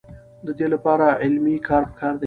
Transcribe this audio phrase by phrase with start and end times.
[0.45, 2.19] د دې لپاره علمي کار پکار دی.